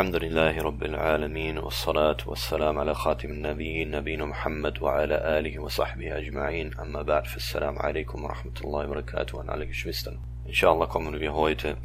[0.00, 6.78] الحمد لله رب العالمين والصلاة والسلام على خاتم النبيين نبينا محمد وعلى آله وصحبه أجمعين.
[6.78, 9.38] أما بعد فالسلام عليكم ورحمة الله وبركاته.
[9.38, 10.18] وعلى آله وشمستن
[10.48, 11.76] إن شاء الله kommen wir heute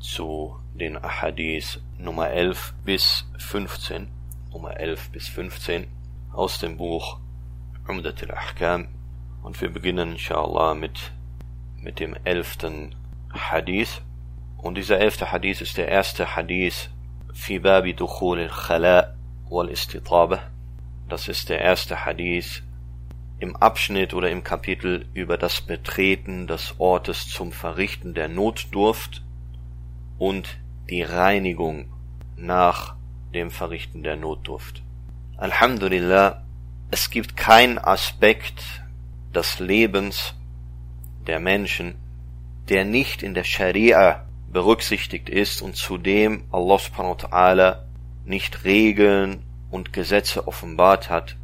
[0.00, 4.08] zu den Ahadith Nummer 11 bis 15
[4.50, 5.88] Nummer 11 bis 15
[6.32, 7.20] aus dem Buch
[7.86, 8.88] عمدة الأحكام.
[9.42, 11.12] Und wir beginnen إن شاء الله mit
[11.82, 12.92] mit dem 11.
[13.34, 14.00] Hadith
[14.56, 15.30] und dieser 11.
[15.32, 16.88] Hadith ist der erste Hadith
[17.37, 19.15] في باب دخول الخلاء
[19.49, 20.39] والاستطابة.
[21.09, 22.63] Das ist der erste Hadith
[23.39, 29.21] im Abschnitt oder im Kapitel über das Betreten des Ortes zum Verrichten der Notdurft
[30.17, 30.57] und
[30.89, 31.91] die Reinigung
[32.37, 32.95] nach
[33.33, 34.81] dem Verrichten der Notdurft.
[35.37, 36.43] Alhamdulillah,
[36.91, 38.63] es gibt keinen Aspekt
[39.35, 40.35] des Lebens
[41.27, 41.95] der Menschen,
[42.69, 47.76] der nicht in der Scharia berücksichtigt ist und zudem Allah subhanahu wa ta'ala
[48.24, 51.36] nicht Regeln und Gesetze offenbart hat.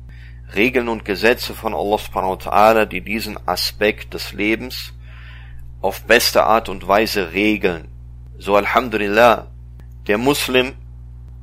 [0.54, 4.92] Regeln und Gesetze von Allah subhanahu wa ta'ala, die diesen Aspekt des Lebens
[5.80, 7.88] auf beste Art und Weise regeln.
[8.38, 9.48] So Alhamdulillah,
[10.06, 10.74] der Muslim,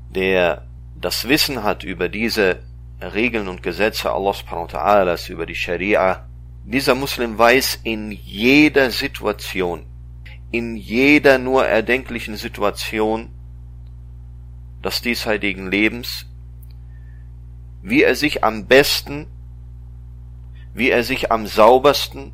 [0.10, 2.60] der das Wissen hat über diese
[3.02, 6.28] Regeln und Gesetze Allah subhanahu wa ta'ala, über die Scharia,
[6.64, 9.86] dieser Muslim weiß in jeder Situation,
[10.52, 13.30] in jeder nur erdenklichen Situation
[14.84, 16.26] des diesseitigen Lebens,
[17.82, 19.28] wie er sich am besten,
[20.74, 22.34] wie er sich am saubersten,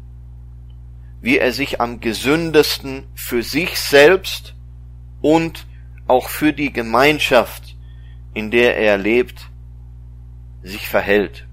[1.21, 4.55] wie er sich am gesündesten für sich selbst
[5.21, 5.65] und
[6.07, 7.75] auch für die Gemeinschaft,
[8.33, 9.49] in der er lebt,
[10.63, 11.47] sich verhält.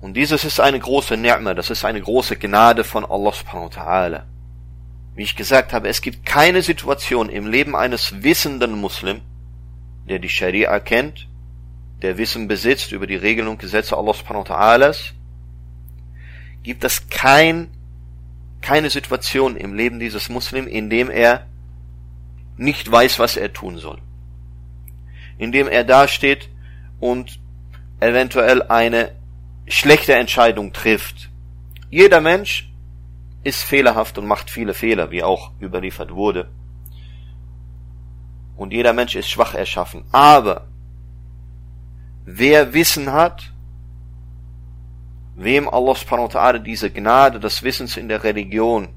[0.00, 3.82] Und dieses ist eine große Ni'ma, das ist eine große Gnade von Allah subhanahu wa
[3.82, 4.22] ta'ala.
[5.18, 9.20] Wie ich gesagt habe, es gibt keine Situation im Leben eines wissenden Muslim,
[10.08, 11.26] der die Scharia kennt,
[12.02, 14.96] der Wissen besitzt über die Regeln und Gesetze Allah subhanahu wa ta'ala,
[16.62, 17.66] gibt es kein,
[18.60, 21.48] keine Situation im Leben dieses Muslim, in dem er
[22.56, 23.98] nicht weiß, was er tun soll.
[25.36, 26.48] In dem er dasteht
[27.00, 27.40] und
[27.98, 29.10] eventuell eine
[29.66, 31.28] schlechte Entscheidung trifft.
[31.90, 32.67] Jeder Mensch
[33.42, 36.50] ist fehlerhaft und macht viele Fehler, wie auch überliefert wurde.
[38.56, 40.04] Und jeder Mensch ist schwach erschaffen.
[40.10, 40.66] Aber
[42.24, 43.52] wer Wissen hat,
[45.36, 48.88] wem Allah subhanahu wa ta'ala diese Gnade des Wissens in der Religion,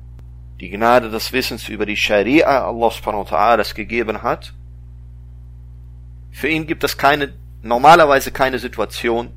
[0.60, 4.54] die Gnade des Wissens über die Scharia Allah subhanahu wa ta'ala gegeben hat,
[6.32, 9.32] für ihn gibt es keine, normalerweise keine Situation,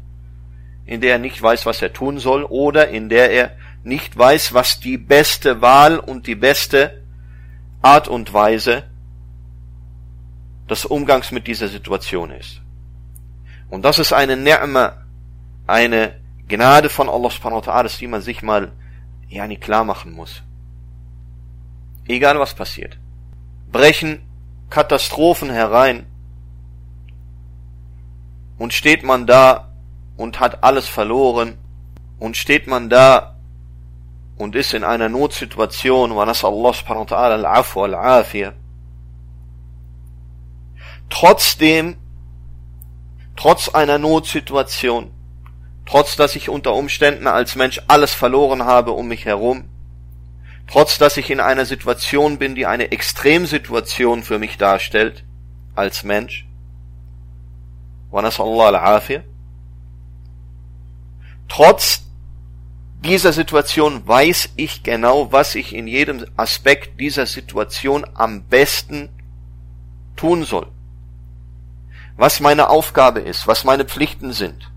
[0.87, 4.55] in der er nicht weiß, was er tun soll, oder in der er nicht weiß,
[4.55, 7.03] was die beste Wahl und die beste
[7.83, 8.85] Art und Weise
[10.69, 12.63] des Umgangs mit dieser Situation ist.
[13.69, 14.95] Und das ist eine Ni'ma,
[15.67, 18.73] eine Gnade von Allah subhanahu wa ta'ala, die man sich mal
[19.29, 20.43] ja nicht klar machen muss.
[22.07, 22.99] Egal was passiert.
[23.71, 24.23] Brechen
[24.71, 26.07] Katastrophen herein
[28.59, 29.73] und steht man da
[30.17, 31.59] und hat alles verloren
[32.19, 33.34] und steht man da
[34.37, 38.53] und ist in einer Notsituation, Allah subhanahu wa ta'ala al-afu al-afiyah,
[41.09, 41.97] trotzdem,
[43.37, 45.11] trotz einer Notsituation,
[45.87, 49.69] trotz dass ich unter Umständen als Mensch alles verloren habe um mich herum,
[50.67, 55.25] trotz dass ich in einer Situation bin, die eine Extremsituation für mich darstellt,
[55.75, 56.47] als Mensch,
[61.49, 62.04] trotz
[63.05, 69.11] dieser Situation weiß ich genau, was ich in jedem Aspekt dieser Situation am besten
[70.17, 70.69] tun soll.
[72.17, 74.71] Was meine Aufgabe ist, was meine Pflichten sind.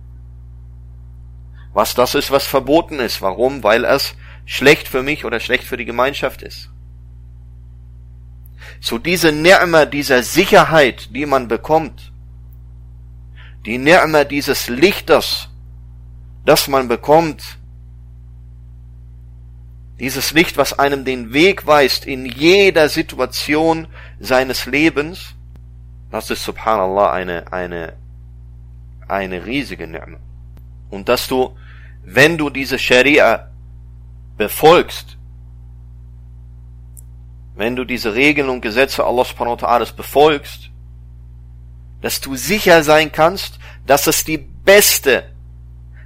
[1.73, 3.21] Was das ist, was verboten ist.
[3.21, 3.63] Warum?
[3.63, 6.69] Weil es schlecht für mich oder schlecht für die Gemeinschaft ist.
[8.81, 12.11] So diese Ni'ma dieser Sicherheit, die man bekommt,
[13.65, 15.49] die Ni'ma dieses Lichters,
[16.45, 17.56] das man bekommt,
[19.99, 23.87] dieses Licht, was einem den Weg weist in jeder Situation
[24.19, 25.35] seines Lebens,
[26.11, 27.93] das ist subhanallah eine, eine,
[29.07, 30.19] eine riesige Ni'ma.
[30.89, 31.55] Und dass du,
[32.03, 33.49] wenn du diese Scharia
[34.37, 35.17] befolgst,
[37.55, 40.69] wenn du diese Regeln und Gesetze Allah subhanahu wa ta'ala befolgst,
[42.01, 43.57] dass du sicher sein kannst,
[43.87, 45.31] dass es die beste,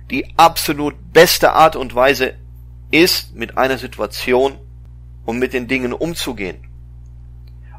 [0.10, 2.36] die absolut beste Art und Weise
[2.92, 4.60] ist, mit einer Situation
[5.26, 6.68] und mit den Dingen umzugehen.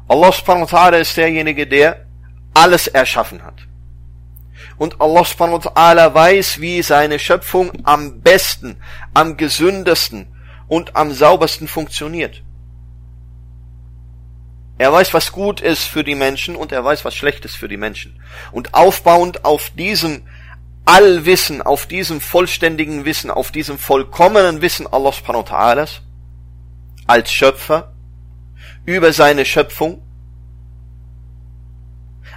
[0.07, 2.05] Allah subhanahu wa ta'ala ist derjenige, der
[2.53, 3.55] alles erschaffen hat.
[4.77, 8.77] Und Allah subhanahu wa ta'ala weiß, wie seine Schöpfung am besten,
[9.13, 10.27] am gesündesten
[10.67, 12.43] und am saubersten funktioniert.
[14.77, 17.67] Er weiß, was gut ist für die Menschen und er weiß, was schlecht ist für
[17.67, 18.19] die Menschen.
[18.51, 20.23] Und aufbauend auf diesem
[20.85, 25.89] Allwissen, auf diesem vollständigen Wissen, auf diesem vollkommenen Wissen Allah subhanahu wa ta'ala
[27.07, 27.93] als Schöpfer
[28.85, 30.01] über seine Schöpfung,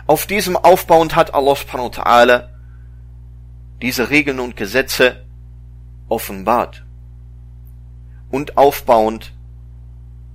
[0.06, 2.48] auf diesem aufbauend hat Allah subhanahu wa ta'ala
[3.82, 5.26] diese Regeln und Gesetze
[6.08, 6.84] offenbart
[8.30, 9.32] und aufbauend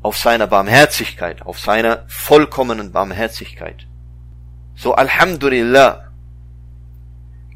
[0.02, 3.88] auf seiner Barmherzigkeit, auf seiner vollkommenen Barmherzigkeit.
[4.76, 6.11] So Alhamdulillah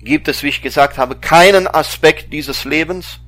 [0.05, 3.19] gibt es, wie ich gesagt habe, keinen Aspekt dieses Lebens,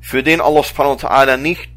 [0.00, 1.68] für den Allah subhanahu wa ta'ala nicht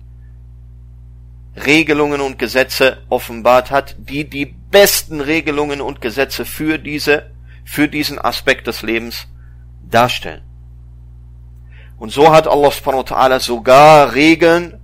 [1.56, 7.32] Regelungen und Gesetze offenbart hat, die die besten Regelungen und Gesetze für diese,
[7.64, 9.28] für diesen Aspekt des Lebens
[9.84, 10.42] darstellen.
[11.98, 14.80] Und so hat Allah subhanahu wa ta'ala sogar Regeln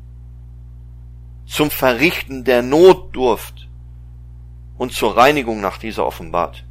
[1.47, 3.67] zum Verrichten der Notdurft
[4.77, 6.63] und zur Reinigung nach dieser offenbart.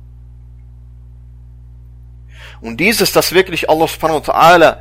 [2.61, 4.79] Und dieses, dass wirklich Allah subhanahu wa ta'ala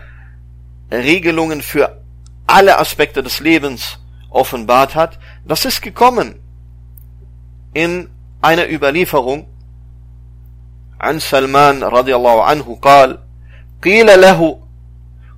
[0.90, 2.00] Regelungen für
[2.46, 3.98] alle Aspekte des Lebens
[4.30, 6.40] offenbart hat, das ist gekommen
[7.74, 8.10] in
[8.40, 9.46] einer Überlieferung
[11.02, 13.18] عن سلمان رضي الله عنه قال
[13.82, 14.58] قيل له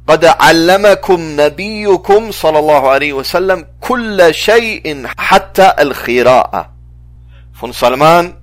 [0.07, 6.75] قد علمكم نبيكم صلى الله عليه وسلم كل شيء حتى الخراءة
[7.55, 8.35] von Salman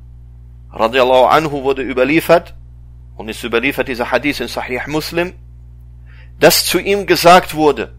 [0.74, 2.56] radiallahu anhu wurde überliefert
[3.17, 5.35] und ist überliefert dieser Hadith in Sahih Muslim,
[6.39, 7.95] dass zu ihm gesagt wurde,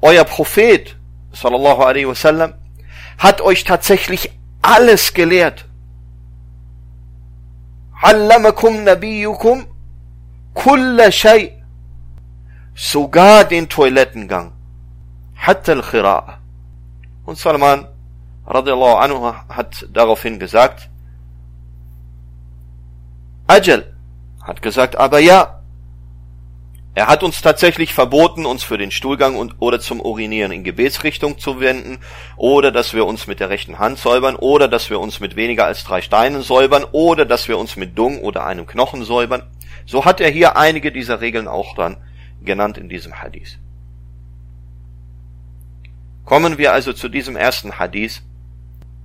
[0.00, 0.96] euer Prophet
[1.32, 2.54] sallallahu alaihi wasallam
[3.18, 4.30] hat euch tatsächlich
[4.62, 5.66] alles gelehrt.
[8.00, 9.66] Allamakum nabiyukum
[10.54, 11.62] kulla shay
[12.74, 14.52] sogar den Toilettengang.
[15.34, 16.38] Hatta al-Khira'a.
[17.24, 17.86] Und Salman
[18.46, 20.88] radiallahu anhu hat daraufhin gesagt,
[23.46, 23.97] Ajal,
[24.48, 25.60] hat gesagt, aber ja,
[26.94, 31.38] er hat uns tatsächlich verboten, uns für den Stuhlgang und, oder zum Urinieren in Gebetsrichtung
[31.38, 31.98] zu wenden,
[32.36, 35.66] oder dass wir uns mit der rechten Hand säubern, oder dass wir uns mit weniger
[35.66, 39.42] als drei Steinen säubern, oder dass wir uns mit Dung oder einem Knochen säubern.
[39.84, 41.98] So hat er hier einige dieser Regeln auch dann
[42.42, 43.58] genannt in diesem Hadith.
[46.24, 48.22] Kommen wir also zu diesem ersten Hadith,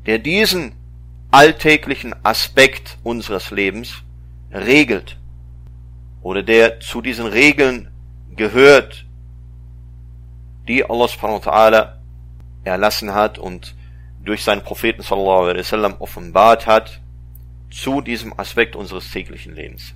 [0.05, 0.73] der diesen
[1.31, 4.03] alltäglichen Aspekt unseres Lebens
[4.51, 5.17] regelt
[6.23, 7.91] oder der zu diesen Regeln
[8.35, 9.05] gehört,
[10.67, 11.93] die Allah subhanahu wa ta'ala
[12.63, 13.75] erlassen hat und
[14.23, 17.01] durch seinen Propheten sallallahu alaihi wasallam offenbart hat
[17.69, 19.93] zu diesem Aspekt unseres täglichen Lebens.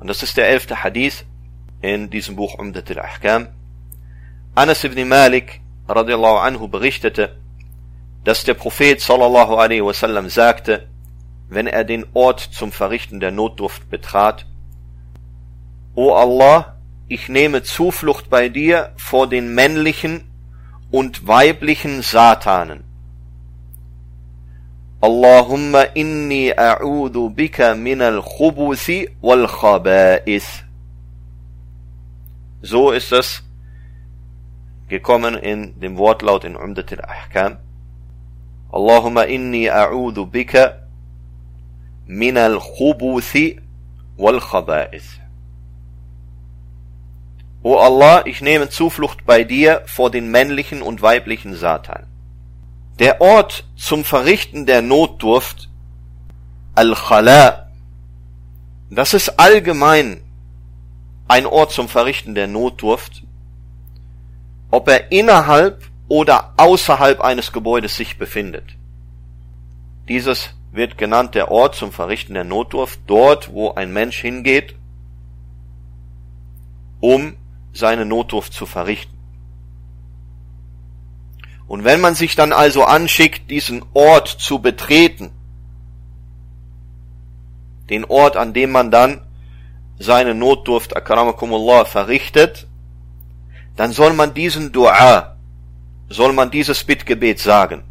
[0.00, 1.26] Und das ist der elfte Hadith
[1.82, 3.48] in diesem Buch Umdat al-Ahkam.
[4.54, 7.36] Anas ibn Malik radiallahu anhu berichtete,
[8.24, 10.88] dass der Prophet sallallahu alaihi wasallam sagte,
[11.50, 14.46] wenn er den Ort zum Verrichten der Notdurft betrat,
[15.98, 16.76] O Allah,
[17.08, 20.30] ich nehme Zuflucht bei dir vor den männlichen
[20.92, 22.84] und weiblichen Satanen.
[25.00, 30.62] Allahumma inni a'udhu bika min al-khubuthi wal khaba'ith.
[32.62, 33.42] So ist es
[34.86, 37.58] gekommen in dem Wortlaut in Umdat al-Ahkam.
[38.70, 40.86] Allahumma inni a'udhu bika
[42.06, 43.60] min al-khubuthi
[44.16, 45.17] wal khaba'ith.
[47.68, 52.06] O Allah, ich nehme Zuflucht bei dir vor den männlichen und weiblichen Satan.
[52.98, 55.68] Der Ort zum Verrichten der Notdurft,
[56.74, 57.68] Al-Khala,
[58.88, 60.22] das ist allgemein
[61.28, 63.24] ein Ort zum Verrichten der Notdurft,
[64.70, 68.78] ob er innerhalb oder außerhalb eines Gebäudes sich befindet.
[70.08, 74.74] Dieses wird genannt der Ort zum Verrichten der Notdurft, dort wo ein Mensch hingeht,
[77.00, 77.36] um
[77.78, 79.16] seine Notdurft zu verrichten.
[81.66, 85.30] Und wenn man sich dann also anschickt, diesen Ort zu betreten,
[87.90, 89.20] den Ort, an dem man dann
[89.98, 92.66] seine Notdurft, akramakumullah, verrichtet,
[93.76, 95.36] dann soll man diesen Dua,
[96.08, 97.84] soll man dieses Bittgebet sagen.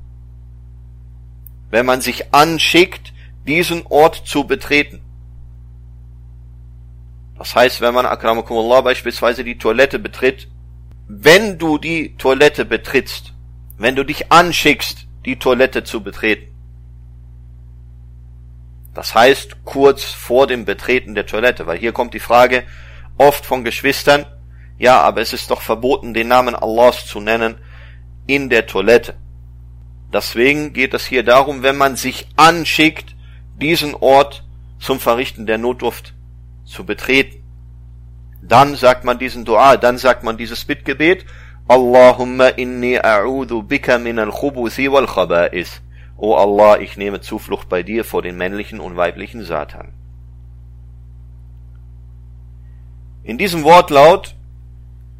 [1.70, 3.14] Wenn man sich anschickt,
[3.48, 5.02] diesen Ort zu betreten.
[7.38, 10.48] Das heißt, wenn man akramakumullah beispielsweise die Toilette betritt,
[11.08, 13.34] wenn du die Toilette betrittst,
[13.78, 16.54] wenn du dich anschickst, die Toilette zu betreten,
[18.94, 22.64] Das heißt kurz vor dem Betreten der Toilette, weil hier kommt die Frage
[23.18, 24.26] oft von Geschwistern,
[24.80, 27.58] ja, aber es ist doch verboten, den Namen Allahs zu nennen
[28.26, 29.14] in der Toilette.
[30.12, 33.16] Deswegen geht es hier darum, wenn man sich anschickt,
[33.62, 34.44] diesen Ort
[34.80, 36.16] zum Verrichten der Notdurft
[36.68, 37.44] zu betreten.
[38.42, 41.26] Dann sagt man diesen Dua, dann sagt man dieses Bittgebet,
[41.68, 45.82] Allahumma inni a'udhu bika min al-khubuthi wal khaba'is.
[46.18, 49.94] O Allah, ich nehme Zuflucht bei dir vor den männlichen und weiblichen Satan.
[53.24, 54.36] In diesem Wortlaut,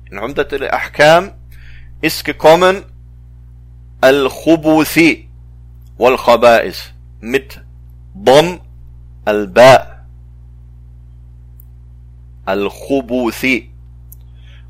[0.10, 1.32] in Umdat al-Ahkam,
[2.02, 2.84] ist gekommen
[4.00, 5.28] Al-Khubuthi
[5.98, 7.62] wal Khaba'is mit
[8.14, 8.62] Dom
[9.26, 9.97] al-Ba.
[12.48, 13.70] Al-Khubuthi.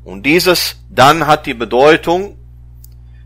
[0.04, 2.36] Und dieses dann hat die Bedeutung,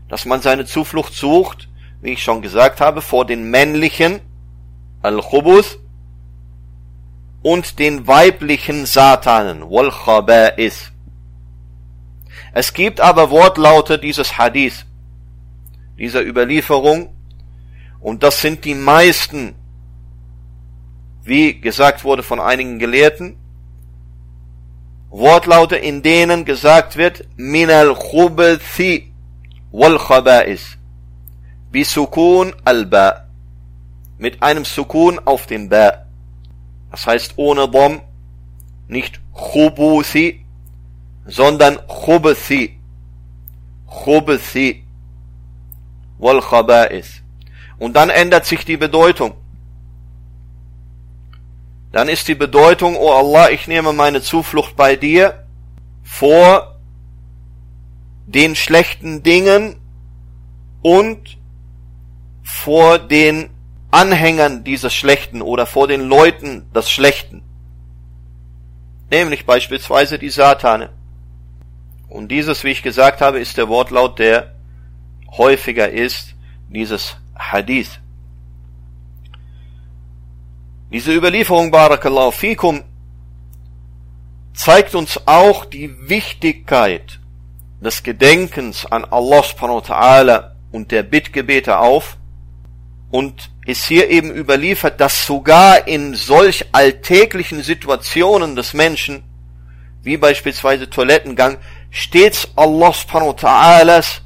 [0.09, 1.67] dass man seine Zuflucht sucht
[2.03, 4.19] wie ich schon gesagt habe, vor den männlichen
[5.01, 5.79] Al-Khubuth
[7.41, 10.91] und den weiblichen Satanen, wal Khaba'is.
[12.51, 14.85] Es gibt aber Wortlaute dieses Hadith,
[15.97, 17.15] dieser Überlieferung,
[18.01, 19.55] und das sind die meisten,
[21.23, 23.37] wie gesagt wurde von einigen Gelehrten,
[25.15, 29.13] Wortlaute, in denen gesagt wird, min al-Khubuthi
[29.71, 30.79] wal Khaba'is
[31.71, 33.27] bisukun al-Ba.
[34.17, 36.07] Mit einem Sukun auf dem Ba.
[36.89, 38.01] Das heißt ohne Dom,
[38.87, 40.43] nicht Khubuthi,
[41.27, 42.79] sondern Khubuthi.
[43.85, 44.83] Khubuthi.
[46.17, 47.21] Wal Khaba'is.
[47.77, 49.35] Und dann ändert sich die Bedeutung.
[51.93, 55.45] Dann ist die Bedeutung, oh Allah, ich nehme meine Zuflucht bei dir
[56.03, 56.79] vor
[58.25, 59.75] den schlechten Dingen
[60.81, 61.37] und
[62.43, 63.51] vor den
[63.91, 67.43] Anhängern dieses Schlechten oder vor den Leuten des Schlechten.
[69.11, 70.89] Nämlich beispielsweise die Satane.
[72.09, 74.55] Und dieses, wie ich gesagt habe, ist der Wortlaut, der
[75.37, 76.33] häufiger ist,
[76.69, 77.99] dieses Hadith.
[80.93, 82.83] Diese Überlieferung, Barakallahu fikum,
[84.53, 87.19] zeigt uns auch die Wichtigkeit
[87.81, 92.17] des Gedenkens an Allah subhanahu wa ta'ala und der Bittgebete auf,
[93.09, 99.23] und ist hier eben überliefert, dass sogar in solch alltäglichen Situationen des Menschen,
[100.03, 101.57] wie beispielsweise Toilettengang,
[101.89, 104.21] stets Allah subhanahu wa ta'alas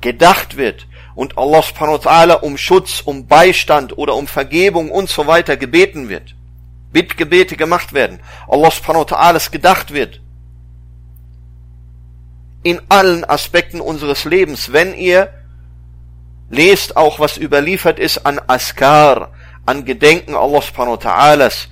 [0.00, 5.08] gedacht wird und Allah subhanahu wa ta'ala um Schutz, um Beistand oder um Vergebung und
[5.08, 6.34] so weiter gebeten wird.
[6.92, 8.20] Bittgebete gemacht werden.
[8.48, 10.20] Allah subhanahu wa ta'alas gedacht wird.
[12.62, 15.32] In allen Aspekten unseres Lebens, wenn ihr
[16.50, 19.32] lest auch, was überliefert ist an Askar,
[19.66, 21.68] an Gedenken Allah subhanahu wa ta'alas,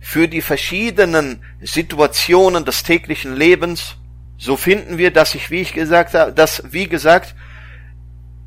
[0.00, 3.96] für die verschiedenen Situationen des täglichen Lebens,
[4.36, 7.34] so finden wir, dass ich, wie ich gesagt habe, dass, wie gesagt,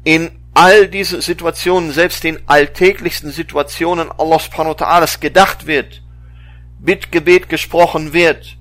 [0.08, 6.02] in all diesen Situationen, selbst den alltäglichsten Situationen Allah subhanahu wa ta'alas gedacht wird,
[6.80, 8.56] Bittgebet gesprochen wird,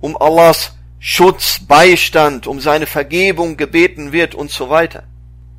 [0.00, 5.04] um Allahs Schutz, Beistand, um seine Vergebung gebeten wird und so weiter.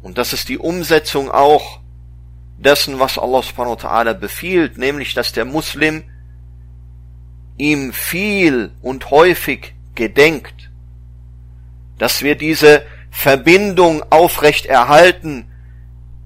[0.01, 1.79] Und das ist die Umsetzung auch
[2.57, 6.03] dessen, was Allah subhanahu wa ta'ala befiehlt, nämlich, dass der Muslim
[7.57, 10.69] ihm viel und häufig gedenkt,
[11.97, 15.50] dass wir diese Verbindung aufrecht erhalten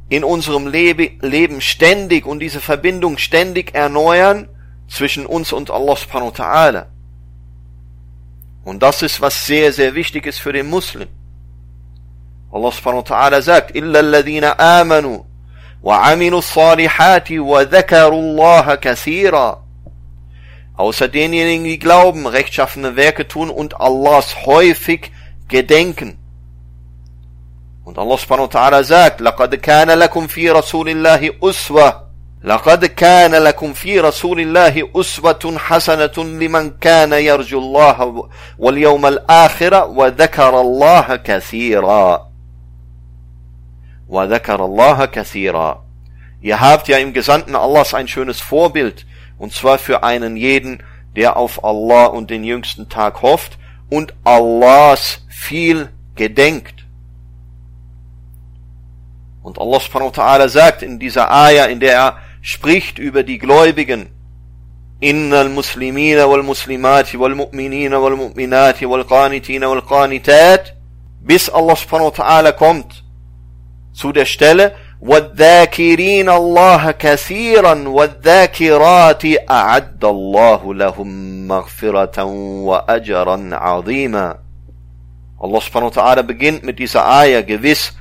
[0.08, 4.48] in unserem Leben ständig und diese Verbindung ständig erneuern
[4.88, 6.86] zwischen uns und Allah subhanahu wa ta'ala.
[8.64, 11.08] Und das ist, was sehr, sehr wichtig ist für den Muslim.
[12.52, 15.24] Allah subhanahu wa ta'ala sagt, إِلَّا الَّذِينَ آمَنُوا
[15.82, 19.62] وَعَمِلُوا الصَّالِحَاتِ وَذَكَرُوا اللَّهَ كَثِيرًا
[20.76, 25.12] Außer denjenigen, die glauben, rechtschaffene Werke tun und Allahs häufig
[25.46, 26.18] gedenken.
[27.84, 32.10] Und Allah subhanahu wa ta'ala sagt, لَقَدْ كَانَ لَكُمْ فِي رَسُولِ اللَّهِ أُسْوَةٌ
[32.44, 40.60] لقد كان لكم في رسول الله أسوة حسنة لمن كان يرجو الله واليوم الآخر وذكر
[40.60, 42.30] الله كثيرا
[44.10, 45.84] وَذَكَرَ اللَّهَ كَثِيرًا
[46.42, 49.06] Ihr habt ja im Gesandten Allahs ein schönes Vorbild,
[49.38, 50.82] und zwar für einen jeden,
[51.14, 56.83] der auf Allah und den jüngsten Tag hofft und Allahs viel gedenkt.
[59.45, 63.37] Und Allah subhanahu wa ta'ala sagt in dieser Ayah, in der er spricht über die
[63.37, 64.09] Gläubigen,
[65.03, 70.69] إن المسلمين والمسلمات والمؤمنين والمؤمنات والقانتين والقانتات
[71.21, 73.03] bis Allah subhanahu wa ta'ala kommt
[73.93, 74.71] zu der Stelle,
[75.01, 81.07] والذاكرين الله كثيرا والذاكرات أعد الله لهم
[81.47, 82.23] مغفرة
[82.63, 84.37] وأجرا عظيما
[85.37, 87.93] Allah subhanahu wa ta'ala beginnt mit dieser Ayah gewiss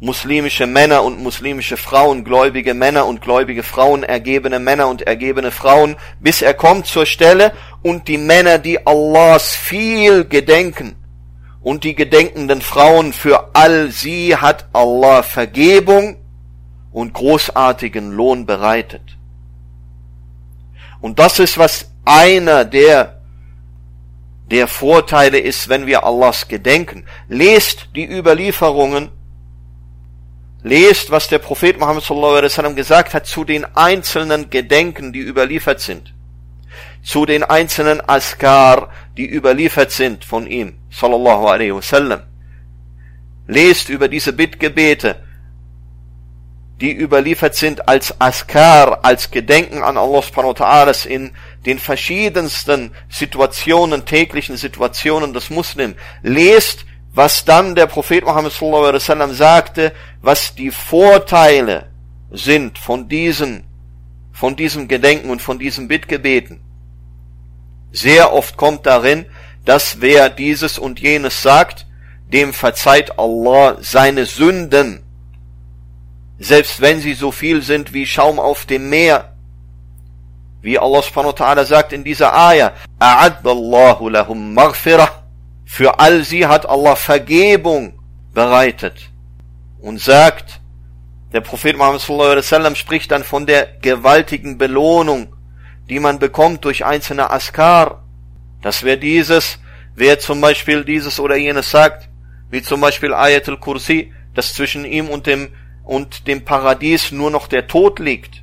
[0.00, 5.96] muslimische Männer und muslimische Frauen, gläubige Männer und gläubige Frauen, ergebene Männer und ergebene Frauen,
[6.20, 7.52] bis er kommt zur Stelle
[7.82, 10.94] und die Männer, die Allahs viel gedenken
[11.60, 16.16] und die gedenkenden Frauen, für all sie hat Allah Vergebung
[16.92, 19.02] und großartigen Lohn bereitet.
[21.00, 23.20] Und das ist, was einer der,
[24.50, 27.04] der Vorteile ist, wenn wir Allahs gedenken.
[27.28, 29.10] Lest die Überlieferungen,
[30.68, 35.20] lest, was der Prophet Muhammad sallallahu alaihi wasallam gesagt hat zu den einzelnen Gedenken, die
[35.20, 36.14] überliefert sind.
[37.02, 42.22] Zu den einzelnen Askar, die überliefert sind von ihm, sallallahu alaihi wasallam.
[43.46, 45.16] Lest über diese Bittgebete,
[46.80, 51.32] die überliefert sind als Askar, als Gedenken an Allah subhanahu wa ta'ala in
[51.66, 55.96] den verschiedensten Situationen, täglichen Situationen des Muslim.
[56.22, 56.86] Lest,
[57.18, 61.90] was dann der Prophet Muhammad sallallahu alaihi wasallam sagte, was die Vorteile
[62.30, 63.64] sind von diesen,
[64.32, 66.60] von diesem Gedenken und von diesem Bittgebeten.
[67.90, 69.26] Sehr oft kommt darin,
[69.64, 71.86] dass wer dieses und jenes sagt,
[72.32, 75.02] dem verzeiht Allah seine Sünden
[76.38, 79.32] selbst wenn sie so viel sind wie Schaum auf dem Meer.
[80.62, 85.17] Wie Allah subhanahu wa ta'ala sagt in dieser Ayah, A'addallahu lahum maghfirah.
[85.70, 88.00] Für all sie hat Allah Vergebung
[88.32, 89.10] bereitet.
[89.80, 90.60] Und sagt,
[91.34, 95.36] der Prophet Muhammad sallallahu alaihi wasallam spricht dann von der gewaltigen Belohnung,
[95.90, 98.02] die man bekommt durch einzelne Askar.
[98.62, 99.60] Dass wer dieses,
[99.94, 102.08] wer zum Beispiel dieses oder jenes sagt,
[102.50, 105.50] wie zum Beispiel Ayatul Kursi, dass zwischen ihm und dem
[105.84, 108.42] und dem Paradies nur noch der Tod liegt,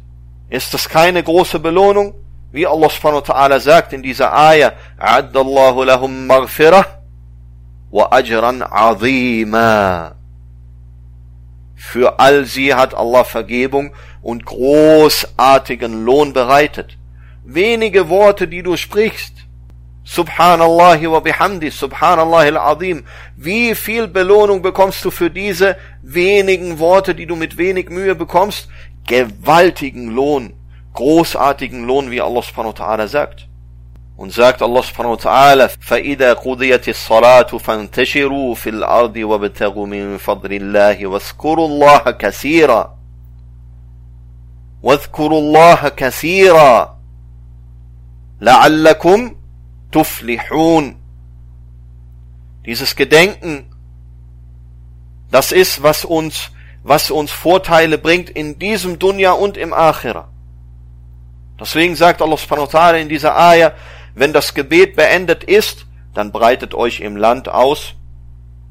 [0.50, 2.14] ist das keine große Belohnung?
[2.52, 7.05] Wie Allah subhanahu wa ta'ala sagt in dieser Ayah, Addallahu lahum maghfirah
[7.92, 10.16] ajran azima.
[11.76, 16.98] Für all sie hat Allah Vergebung und großartigen Lohn bereitet.
[17.44, 19.46] Wenige Worte, die du sprichst,
[20.04, 23.06] Subhanallah wa bihamdi, Subhanallah al-Azim.
[23.36, 28.70] Wie viel Belohnung bekommst du für diese wenigen Worte, die du mit wenig Mühe bekommst?
[29.08, 30.54] Gewaltigen Lohn,
[30.94, 33.45] großartigen Lohn, wie Allah subhanahu wa ta'ala sagt.
[34.17, 40.53] Und sagt Allah subhanahu wa ta'ala, فَإِذَا قُضِيَتِ الصَّلَاةُ فَانْتَشِرُوا فِي الْأَرْضِ وَابْتَغُوا مِنْ فَضْلِ
[40.53, 42.99] اللَّهِ وَاذْكُرُوا اللَّهَ كَثِيرًا
[44.83, 46.97] وَاذْكُرُوا اللَّهَ كَثِيرًا
[48.41, 49.41] لَعَلَّكُمْ
[49.91, 50.97] tuflihun.
[52.65, 53.71] Dieses Gedenken,
[55.31, 56.51] das ist, was uns,
[56.83, 60.29] was uns Vorteile bringt in diesem Dunya und im Akhira.
[61.59, 63.73] Deswegen sagt Allah subhanahu wa ta'ala in dieser Ayah,
[64.16, 67.94] wenn das Gebet beendet ist, dann breitet euch im Land aus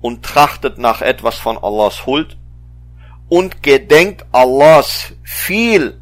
[0.01, 2.37] und trachtet nach etwas von Allahs Huld
[3.29, 6.01] und gedenkt Allahs viel,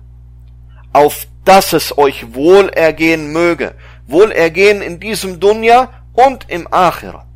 [0.92, 3.74] auf dass es euch wohlergehen möge
[4.06, 7.26] Wohlergehen in diesem Dunya und im Akhira.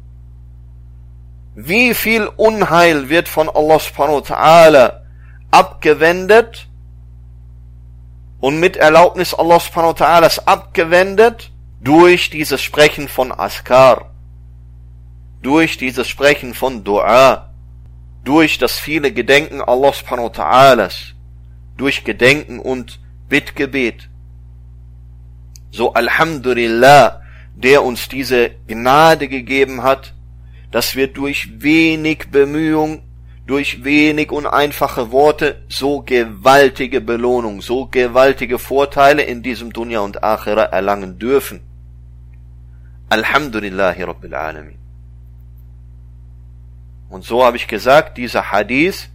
[1.54, 5.00] Wie viel Unheil wird von Allah subhanahu wa ta'ala
[5.50, 6.68] abgewendet
[8.40, 14.10] und mit Erlaubnis Allah subhanahu wa ta'ala abgewendet durch dieses Sprechen von Askar,
[15.42, 17.52] durch dieses Sprechen von Dua,
[18.24, 20.90] durch das viele Gedenken Allah subhanahu wa ta'ala,
[21.76, 24.08] durch Gedenken und Bittgebet.
[25.70, 27.22] So Alhamdulillah,
[27.54, 30.14] der uns diese Gnade gegeben hat,
[30.70, 33.02] dass wir durch wenig Bemühung,
[33.46, 40.24] durch wenig und einfache Worte so gewaltige Belohnung, so gewaltige Vorteile in diesem Dunya und
[40.24, 41.60] Akhira erlangen dürfen.
[43.08, 44.78] Alhamdulillahi Rabbil Alamin.
[47.08, 49.10] Und so habe ich gesagt, dieser Hadith,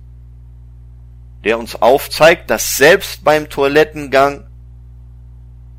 [1.44, 4.46] der uns aufzeigt, dass selbst beim Toilettengang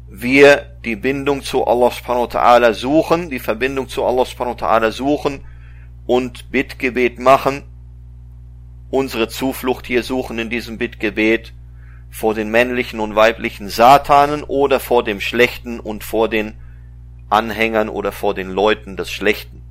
[0.09, 4.67] wir die Bindung zu Allah subhanahu wa ta'ala suchen, die Verbindung zu Allah subhanahu wa
[4.67, 5.41] ta'ala suchen
[6.05, 7.63] und Bittgebet machen,
[8.93, 11.55] unsere Zuflucht hier suchen in diesem Bittgebet
[12.11, 16.53] vor den männlichen und weiblichen Satanen oder vor dem Schlechten und vor den
[17.31, 19.63] Anhängern oder vor den Leuten des Schlechten.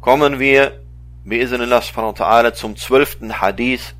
[0.00, 0.80] Kommen wir,
[1.26, 3.94] bi'idhnillah subhanahu wa ta'ala, zum zwölften Hadith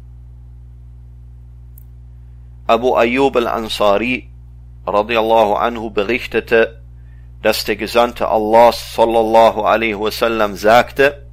[2.66, 4.30] Abu Ayyub al-Ansari
[4.86, 6.80] radiallahu anhu berichtete,
[7.46, 11.28] dass der Gesandte Allah sallallahu alaihi wasallam sagte,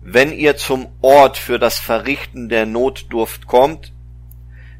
[0.00, 3.92] wenn ihr zum Ort für das Verrichten der Notdurft kommt,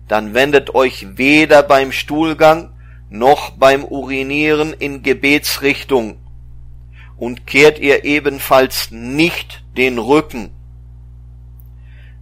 [0.06, 2.70] dann wendet euch weder beim Stuhlgang
[3.08, 6.20] noch beim Urinieren in Gebetsrichtung
[7.16, 10.50] und kehrt ihr ebenfalls nicht den Rücken.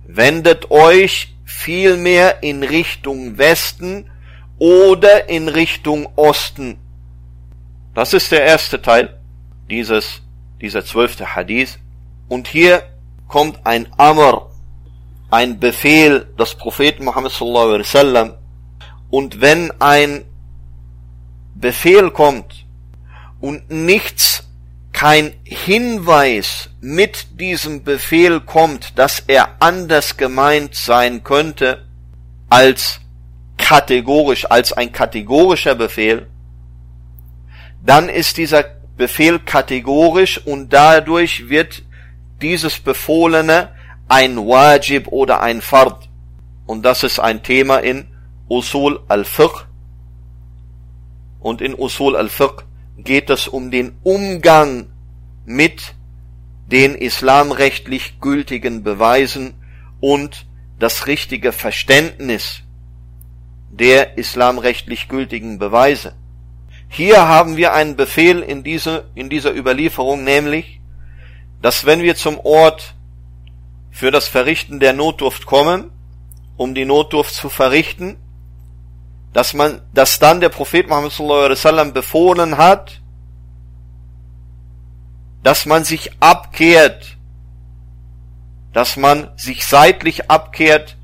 [0.06, 4.10] Wendet euch vielmehr in Richtung Westen
[4.58, 6.78] oder in Richtung Osten.
[7.98, 9.18] Das ist der erste Teil
[9.68, 10.22] dieses,
[10.60, 11.80] dieser zwölfte Hadith.
[12.28, 12.84] Und hier
[13.26, 14.50] kommt ein Amr,
[15.32, 18.34] ein Befehl des Propheten Muhammad sallallahu alaihi wasallam.
[19.10, 20.24] Und wenn ein
[21.56, 22.66] Befehl kommt
[23.40, 24.44] und nichts,
[24.92, 31.84] kein Hinweis mit diesem Befehl kommt, dass er anders gemeint sein könnte
[32.48, 33.00] als
[33.56, 36.28] kategorisch, als ein kategorischer Befehl,
[37.88, 38.64] dann ist dieser
[38.98, 41.84] Befehl kategorisch und dadurch wird
[42.42, 43.70] dieses Befohlene
[44.08, 46.10] ein Wajib oder ein Fard.
[46.66, 48.06] Und das ist ein Thema in
[48.46, 49.64] Usul al-Fiqh.
[51.40, 52.64] Und in Usul al-Fiqh
[52.98, 54.88] geht es um den Umgang
[55.46, 55.94] mit
[56.66, 59.54] den islamrechtlich gültigen Beweisen
[60.00, 60.44] und
[60.78, 62.64] das richtige Verständnis
[63.70, 66.14] der islamrechtlich gültigen Beweise.
[66.88, 70.80] Hier haben wir einen Befehl in, diese, in dieser Überlieferung, nämlich,
[71.60, 72.94] dass wenn wir zum Ort
[73.90, 75.90] für das Verrichten der Notdurft kommen,
[76.56, 78.16] um die Notdurft zu verrichten,
[79.32, 83.00] dass man, dass dann der Prophet Muhammad sallallahu alaihi wasallam befohlen hat,
[85.42, 87.16] dass man sich abkehrt,
[88.72, 90.97] dass man sich seitlich abkehrt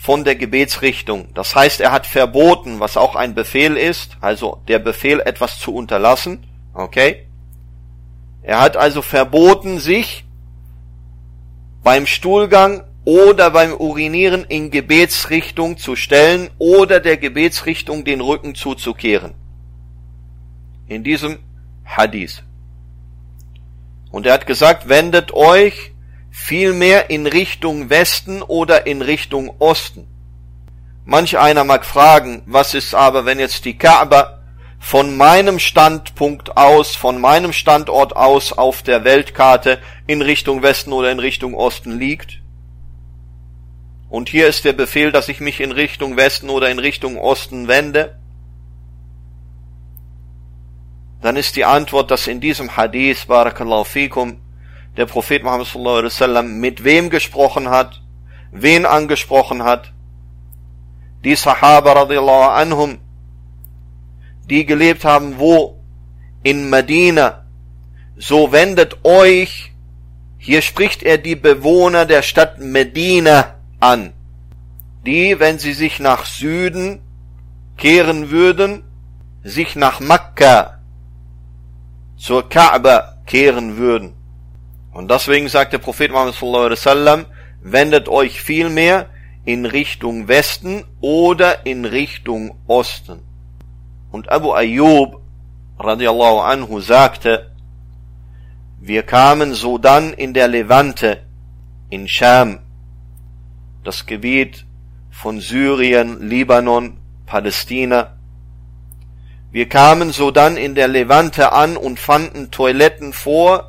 [0.00, 1.28] von der Gebetsrichtung.
[1.34, 5.74] Das heißt, er hat verboten, was auch ein Befehl ist, also der Befehl etwas zu
[5.74, 7.26] unterlassen, okay?
[8.42, 10.24] Er hat also verboten, sich
[11.82, 19.34] beim Stuhlgang oder beim Urinieren in Gebetsrichtung zu stellen oder der Gebetsrichtung den Rücken zuzukehren.
[20.86, 21.38] In diesem
[21.84, 22.42] Hadith.
[24.10, 25.92] Und er hat gesagt, wendet euch
[26.38, 30.06] vielmehr in Richtung Westen oder in Richtung Osten.
[31.04, 34.38] Manch einer mag fragen, was ist aber, wenn jetzt die Kaaba
[34.78, 41.10] von meinem Standpunkt aus, von meinem Standort aus auf der Weltkarte in Richtung Westen oder
[41.10, 42.40] in Richtung Osten liegt?
[44.08, 47.68] Und hier ist der Befehl, dass ich mich in Richtung Westen oder in Richtung Osten
[47.68, 48.16] wende.
[51.20, 54.40] Dann ist die Antwort, dass in diesem Hadith, Barakallahu fikum,
[54.98, 58.02] der Prophet Muhammad sallallahu alaihi wasallam mit wem gesprochen hat,
[58.50, 59.92] wen angesprochen hat.
[61.22, 62.98] Die Sahaba radiallahu anhum,
[64.50, 65.78] die gelebt haben, wo?
[66.42, 67.44] In Medina.
[68.16, 69.72] So wendet euch,
[70.36, 74.12] hier spricht er die Bewohner der Stadt Medina an,
[75.06, 77.00] die, wenn sie sich nach Süden
[77.76, 78.82] kehren würden,
[79.44, 80.80] sich nach Makka,
[82.16, 84.17] zur Kaaba kehren würden.
[84.98, 87.26] Und deswegen sagt der Prophet Muhammad sallallahu alaihi wasallam,
[87.62, 89.06] wendet euch vielmehr
[89.44, 93.20] in Richtung Westen oder in Richtung Osten.
[94.10, 95.20] Und Abu Ayyub
[95.78, 97.52] radiallahu anhu sagte,
[98.80, 101.22] wir kamen sodann in der Levante,
[101.90, 102.58] in Scham,
[103.84, 104.66] das Gebiet
[105.12, 108.16] von Syrien, Libanon, Palästina.
[109.52, 113.67] Wir kamen sodann in der Levante an und fanden Toiletten vor,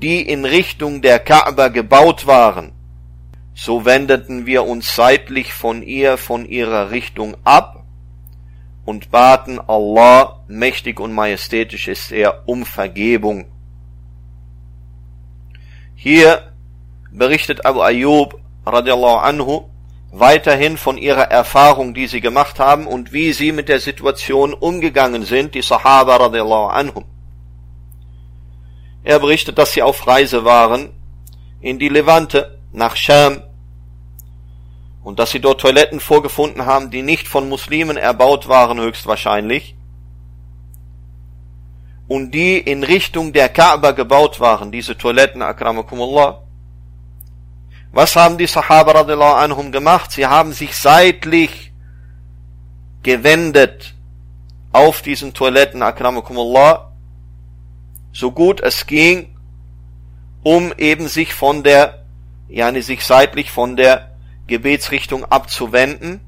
[0.00, 2.72] die in Richtung der Kaaba gebaut waren,
[3.54, 7.84] so wendeten wir uns seitlich von ihr, von ihrer Richtung ab
[8.84, 13.46] und baten Allah, mächtig und majestätisch ist er, um Vergebung.
[15.94, 16.52] Hier
[17.12, 19.68] berichtet Abu Ayyub radiallahu anhu
[20.10, 25.24] weiterhin von ihrer Erfahrung, die sie gemacht haben und wie sie mit der Situation umgegangen
[25.24, 27.04] sind, die Sahaba radiallahu anhum.
[29.04, 30.90] Er berichtet, dass sie auf Reise waren
[31.60, 33.42] in die Levante, nach Scham,
[35.02, 39.76] und dass sie dort Toiletten vorgefunden haben, die nicht von Muslimen erbaut waren, höchstwahrscheinlich,
[42.08, 46.42] und die in Richtung der Kaaba gebaut waren, diese Toiletten, akramakumullah.
[47.90, 50.12] Was haben die Sahaba radiallahu anhum gemacht?
[50.12, 51.72] Sie haben sich seitlich
[53.02, 53.94] gewendet
[54.72, 56.91] auf diesen Toiletten, akramakumullah,
[58.12, 59.36] so gut es ging,
[60.42, 62.04] um eben sich von der,
[62.48, 64.10] ja, sich seitlich von der
[64.46, 66.20] Gebetsrichtung abzuwenden,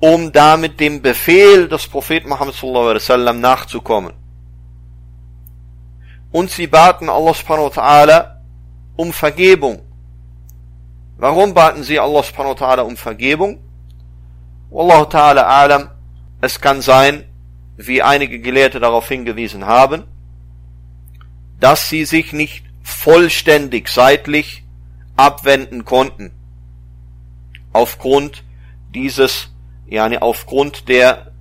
[0.00, 4.12] um damit dem Befehl des Propheten Muhammad sallallahu alaihi wasallam nachzukommen.
[6.30, 8.42] Und sie baten Allah subhanahu wa ta'ala
[8.96, 9.80] um Vergebung.
[11.16, 13.60] Warum baten sie Allah subhanahu wa ta'ala um Vergebung?
[14.70, 15.90] Wallahu ta'ala alam,
[16.40, 17.24] es kann sein,
[17.76, 20.04] wie einige Gelehrte darauf hingewiesen haben,
[21.64, 24.64] dass sie sich nicht vollständig seitlich
[25.16, 26.30] abwenden konnten.
[27.72, 28.44] Aufgrund
[28.94, 29.48] dieses,
[29.86, 31.32] yani aufgrund der,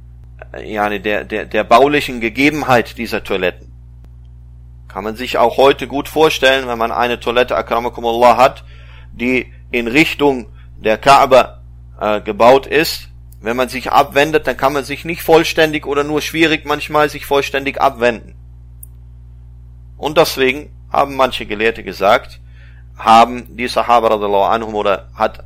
[0.64, 3.74] yani der, der, der baulichen Gegebenheit dieser Toiletten.
[4.88, 8.64] Kann man sich auch heute gut vorstellen, wenn man eine Toilette akramakumullah hat,
[9.12, 10.46] die in Richtung
[10.78, 11.60] der Kaaba
[12.00, 13.10] äh, gebaut ist.
[13.42, 17.26] Wenn man sich abwendet, dann kann man sich nicht vollständig oder nur schwierig manchmal sich
[17.26, 18.36] vollständig abwenden.
[19.98, 22.40] Und deswegen haben manche Gelehrte gesagt,
[22.98, 25.44] haben die Sahaba radiallahu anhum oder hat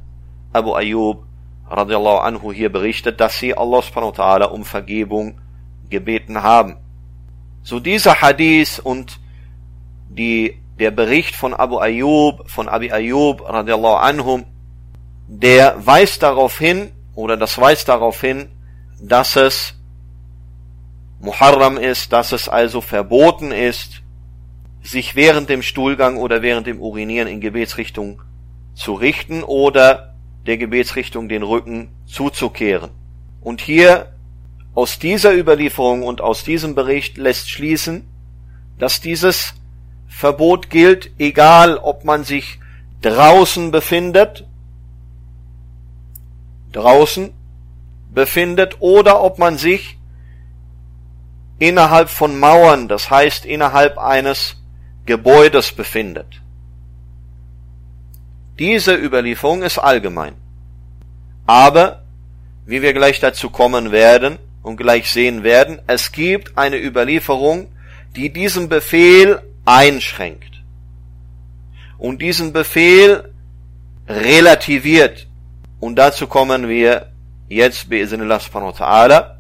[0.54, 1.24] Abu Ayyub
[1.70, 5.40] radiallahu anhu hier berichtet, dass sie Allah subhanahu wa ta'ala um Vergebung
[5.90, 6.78] gebeten haben.
[7.64, 9.20] So dieser Hadith und
[10.10, 14.46] die, der Bericht von Abu Ayyub, von Abi Ayyub radiallahu anhum,
[15.28, 18.50] der weist darauf hin, oder das weist darauf hin,
[19.02, 19.74] dass es
[21.20, 24.04] Muharram ist, dass es also verboten ist,
[24.88, 28.22] sich während dem Stuhlgang oder während dem Urinieren in Gebetsrichtung
[28.74, 32.92] zu richten oder der Gebetsrichtung den Rücken zuzukehren.
[33.42, 34.14] Und hier
[34.74, 38.08] aus dieser Überlieferung und aus diesem Bericht lässt schließen,
[38.78, 39.56] dass dieses
[40.08, 42.60] Verbot gilt, egal ob man sich
[43.02, 44.48] draußen befindet,
[46.72, 47.34] draußen
[48.14, 49.98] befindet oder ob man sich
[51.60, 54.57] innerhalb von Mauern, das heißt innerhalb eines
[55.08, 56.42] Gebäudes befindet.
[58.60, 60.36] Diese Überlieferung ist allgemein.
[61.48, 62.04] Aber,
[62.66, 67.68] wie wir gleich dazu kommen werden und gleich sehen werden, es gibt eine Überlieferung,
[68.16, 70.62] die diesen Befehl einschränkt
[71.98, 73.34] und diesen Befehl
[74.08, 75.28] relativiert.
[75.80, 77.12] Und dazu kommen wir
[77.48, 79.38] jetzt, bi'idhnillah subhanahu wa ta'ala,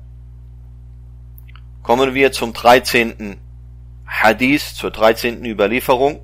[1.84, 3.38] kommen wir zum 13.
[4.08, 5.43] Hadith, zur 13.
[5.46, 6.22] Überlieferung.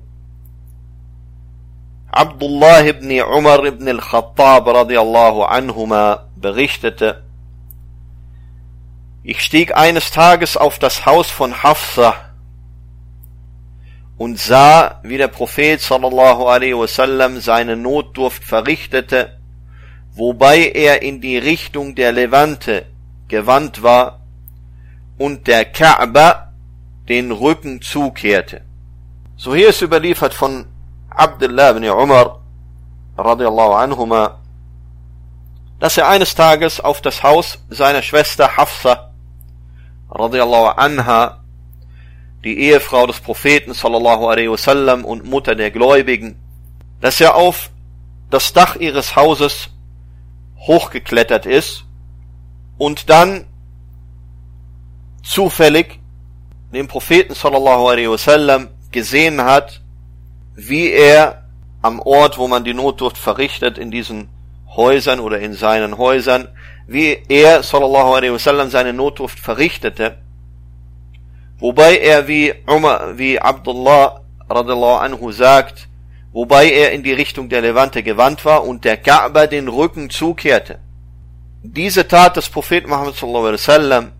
[2.10, 7.24] Abdullah ibn Umar ibn al-Khattab radiallahu anhuma berichtete,
[9.24, 12.14] ich stieg eines Tages auf das Haus von Hafsa
[14.16, 19.38] und sah, wie der Prophet sallallahu alaihi wasallam seine Notdurft verrichtete,
[20.12, 22.86] wobei er in die Richtung der Levante
[23.28, 24.20] gewandt war
[25.18, 26.43] und der Kaaba
[27.08, 28.62] den Rücken zukehrte.
[29.36, 30.66] So hier ist überliefert von
[31.10, 32.40] Abdullah ibn Umar
[33.16, 34.40] radiallahu anhuma,
[35.78, 39.10] dass er eines Tages auf das Haus seiner Schwester Hafsa
[40.10, 41.40] radiallahu anha
[42.44, 46.38] die Ehefrau des Propheten sallallahu alaihi wasallam und Mutter der Gläubigen,
[47.00, 47.70] dass er auf
[48.30, 49.70] das Dach ihres Hauses
[50.58, 51.84] hochgeklettert ist
[52.78, 53.46] und dann
[55.22, 56.00] zufällig
[56.74, 59.80] den Propheten sallallahu alaihi wasallam gesehen hat,
[60.54, 61.44] wie er
[61.82, 64.28] am Ort, wo man die Notdurft verrichtet, in diesen
[64.76, 66.48] Häusern oder in seinen Häusern,
[66.86, 70.18] wie er sallallahu alaihi wasallam seine Notdurft verrichtete
[71.58, 75.88] Wobei er wie Umar, wie Abdullah radiallahu anhu sagt,
[76.32, 80.80] wobei er in die Richtung der Levante gewandt war und der Kaaba den Rücken zukehrte.
[81.62, 84.12] Diese Tat des Propheten Muhammad sallallahu alaihi wasallam,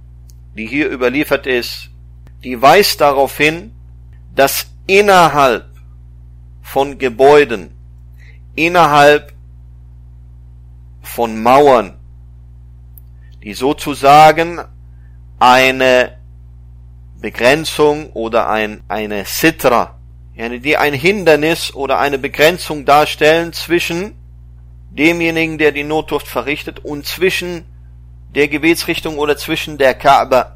[0.56, 1.90] die hier überliefert ist,
[2.44, 3.72] die weist darauf hin,
[4.34, 5.66] dass innerhalb
[6.62, 7.70] von Gebäuden,
[8.54, 9.32] innerhalb
[11.02, 11.94] von Mauern,
[13.42, 14.60] die sozusagen
[15.38, 16.18] eine
[17.20, 19.98] Begrenzung oder ein, eine Sitra,
[20.36, 24.14] die ein Hindernis oder eine Begrenzung darstellen zwischen
[24.90, 27.64] demjenigen, der die Notdurft verrichtet und zwischen
[28.34, 30.53] der Gebetsrichtung oder zwischen der Kaaba.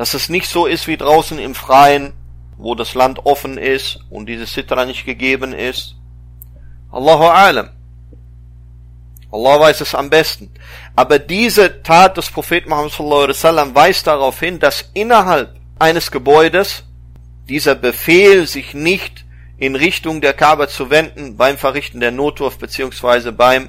[0.00, 2.14] Dass es nicht so ist wie draußen im Freien,
[2.56, 5.94] wo das Land offen ist und diese Sitra nicht gegeben ist.
[6.90, 7.68] Allahu alam.
[9.30, 10.50] Allah weiß es am besten.
[10.96, 16.10] Aber diese Tat des Propheten Muhammad sallallahu alaihi wasallam weist darauf hin, dass innerhalb eines
[16.10, 16.84] Gebäudes
[17.50, 19.26] dieser Befehl, sich nicht
[19.58, 23.68] in Richtung der Kaaba zu wenden beim Verrichten der Notwurf beziehungsweise beim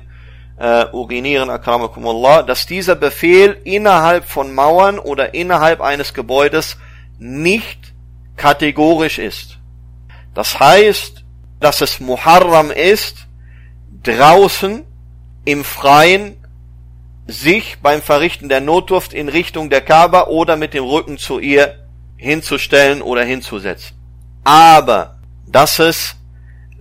[0.62, 6.78] äh, Urinieren, akramakumullah, dass dieser Befehl innerhalb von Mauern oder innerhalb eines Gebäudes
[7.17, 7.93] nicht
[8.38, 9.58] kategorisch ist.
[10.36, 11.24] Das heißt,
[11.60, 13.28] dass es Muharram ist,
[14.04, 14.84] draußen
[15.45, 16.38] im Freien
[17.26, 21.88] sich beim Verrichten der Notdurft in Richtung der Kaaba oder mit dem Rücken zu ihr
[22.17, 23.95] hinzustellen oder hinzusetzen.
[24.43, 26.15] Aber dass es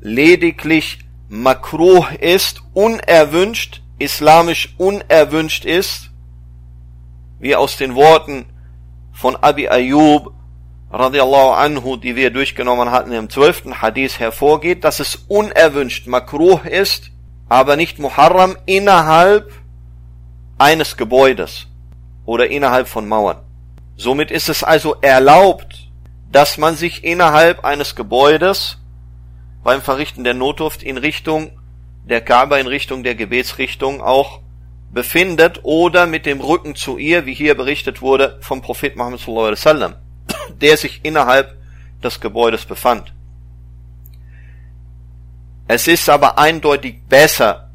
[0.02, 6.11] lediglich makruh ist, unerwünscht, islamisch unerwünscht ist,
[7.38, 8.46] wie aus den Worten
[9.12, 10.33] von Abi Ayyub
[10.92, 17.11] radiallahu anhu, die wir durchgenommen hatten im zwölften Hadith hervorgeht, dass es unerwünscht makruh ist,
[17.48, 19.52] aber nicht Muharram innerhalb
[20.59, 21.66] eines Gebäudes
[22.24, 23.38] oder innerhalb von Mauern.
[23.96, 25.88] Somit ist es also erlaubt,
[26.30, 28.78] dass man sich innerhalb eines Gebäudes
[29.62, 31.50] beim Verrichten der Notdurft in Richtung
[32.10, 34.40] der Kaaba, in Richtung der Gebetsrichtung auch
[34.92, 39.46] befindet oder mit dem Rücken zu ihr, wie hier berichtet wurde vom Prophet Muhammad sallallahu
[39.46, 39.94] alaihi wasallam,
[40.60, 41.56] der sich innerhalb
[42.02, 43.14] des Gebäudes befand.
[45.68, 47.70] Es ist aber eindeutig besser,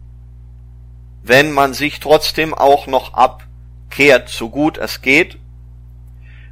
[1.23, 5.37] wenn man sich trotzdem auch noch abkehrt, so gut es geht.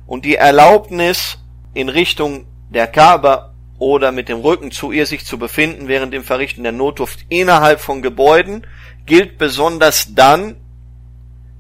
[0.07, 1.37] Und die Erlaubnis
[1.73, 6.23] in Richtung der Kaaba oder mit dem Rücken zu ihr sich zu befinden während dem
[6.23, 8.65] Verrichten der Notdurft innerhalb von Gebäuden
[9.05, 10.55] gilt besonders dann,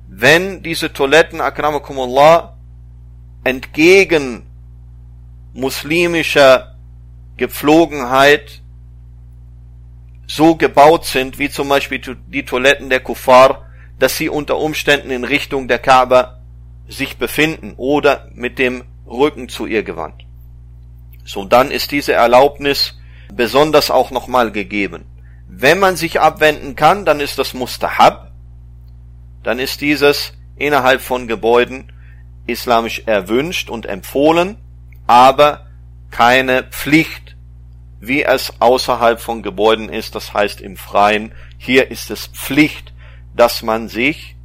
[0.07, 2.55] wenn diese Toiletten, akramakumullah,
[3.43, 4.43] entgegen
[5.53, 6.75] muslimischer
[7.37, 8.61] Gepflogenheit
[10.27, 13.65] so gebaut sind, wie zum Beispiel die Toiletten der Kuffar,
[13.99, 16.39] dass sie unter Umständen in Richtung der Kaaba
[16.87, 20.25] sich befinden oder mit dem Rücken zu ihr gewandt.
[21.23, 22.99] So, dann ist diese Erlaubnis
[23.33, 25.05] besonders auch nochmal gegeben.
[25.47, 28.31] Wenn man sich abwenden kann, dann ist das Mustahab,
[29.43, 31.91] dann ist dieses innerhalb von Gebäuden
[32.45, 34.57] islamisch erwünscht und empfohlen,
[35.07, 35.67] aber
[36.11, 37.35] keine Pflicht,
[37.99, 41.33] wie es außerhalb von Gebäuden ist, das heißt im Freien.
[41.57, 42.93] Hier ist es Pflicht,
[43.35, 44.35] dass man sich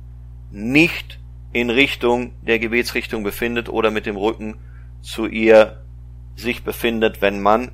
[0.51, 1.19] nicht
[1.53, 4.59] in Richtung der Gebetsrichtung befindet oder mit dem Rücken
[5.03, 5.83] zu ihr
[6.39, 7.73] sich befindet, wenn man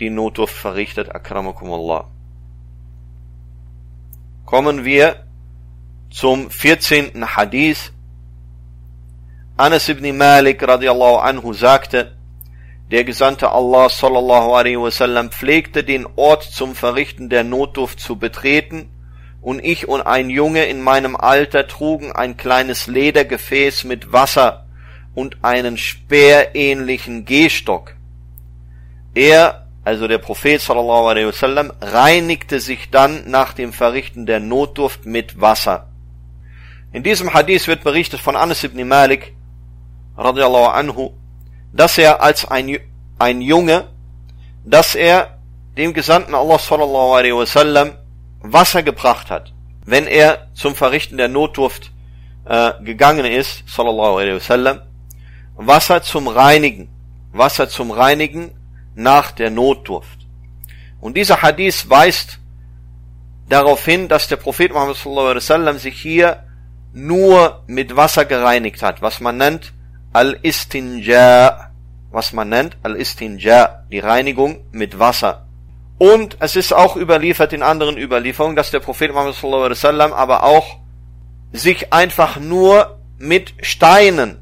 [0.00, 1.14] die Notdurft verrichtet.
[1.14, 2.08] Akramakumullah.
[4.44, 5.24] Kommen wir
[6.10, 7.36] zum 14.
[7.36, 7.92] Hadith.
[9.56, 12.16] Anas ibn Malik radiallahu anhu sagte,
[12.90, 18.90] der Gesandte Allah sallallahu alaihi wasallam pflegte den Ort zum Verrichten der Notdurft zu betreten
[19.40, 24.61] und ich und ein Junge in meinem Alter trugen ein kleines Ledergefäß mit Wasser
[25.14, 27.94] und einen speerähnlichen Gehstock.
[29.14, 35.04] Er, also der Prophet sallallahu alaihi wasallam, reinigte sich dann nach dem Verrichten der Notdurft
[35.04, 35.88] mit Wasser.
[36.92, 39.34] In diesem Hadith wird berichtet von Anas ibn Malik,
[40.16, 41.12] radiallahu anhu,
[41.72, 42.78] dass er als ein,
[43.18, 43.88] ein Junge,
[44.64, 45.38] dass er
[45.76, 47.92] dem Gesandten Allah sallallahu alaihi wasallam
[48.40, 49.52] Wasser gebracht hat,
[49.84, 51.92] wenn er zum Verrichten der Notdurft
[52.44, 54.80] äh, gegangen ist, sallallahu alaihi wasallam,
[55.66, 56.88] Wasser zum Reinigen,
[57.32, 58.52] Wasser zum Reinigen
[58.94, 60.26] nach der Notdurft.
[61.00, 62.38] Und dieser Hadith weist
[63.48, 66.44] darauf hin, dass der Prophet Muhammad wasallam sich hier
[66.92, 69.72] nur mit Wasser gereinigt hat, was man nennt
[70.12, 71.70] Al-Istinja,
[72.10, 75.46] was man nennt Al-Istinja, die Reinigung mit Wasser.
[75.98, 80.78] Und es ist auch überliefert in anderen Überlieferungen, dass der Prophet Muhammad wasallam aber auch
[81.52, 84.41] sich einfach nur mit Steinen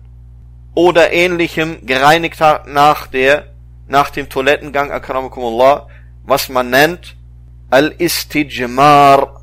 [0.74, 3.46] oder ähnlichem gereinigt hat nach der,
[3.88, 5.88] nach dem Toilettengang, akramakumullah,
[6.24, 7.16] was man nennt
[7.70, 9.42] Al-Istijmar.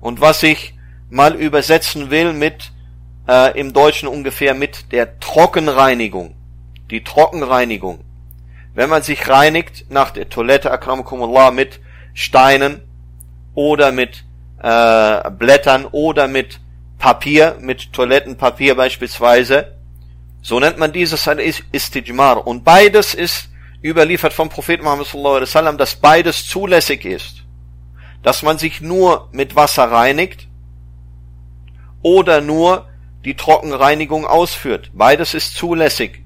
[0.00, 0.74] Und was ich
[1.10, 2.72] mal übersetzen will mit,
[3.28, 6.34] äh, im Deutschen ungefähr mit der Trockenreinigung.
[6.90, 8.00] Die Trockenreinigung.
[8.74, 11.80] Wenn man sich reinigt nach der Toilette, akramakumullah, mit
[12.14, 12.82] Steinen
[13.54, 14.24] oder mit
[14.62, 16.60] äh, Blättern oder mit
[16.98, 19.76] Papier, mit Toilettenpapier beispielsweise.
[20.42, 22.46] So nennt man dieses ein Istijmar.
[22.46, 23.48] Und beides ist
[23.82, 27.44] überliefert vom Propheten Muhammad sallallahu alaihi wasallam, dass beides zulässig ist.
[28.22, 30.48] Dass man sich nur mit Wasser reinigt
[32.02, 32.88] oder nur
[33.24, 34.90] die Trockenreinigung ausführt.
[34.94, 36.24] Beides ist zulässig.